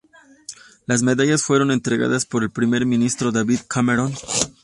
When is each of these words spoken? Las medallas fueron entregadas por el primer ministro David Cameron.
Las 0.87 1.03
medallas 1.03 1.43
fueron 1.43 1.69
entregadas 1.69 2.25
por 2.25 2.41
el 2.41 2.49
primer 2.49 2.87
ministro 2.87 3.31
David 3.31 3.59
Cameron. 3.67 4.11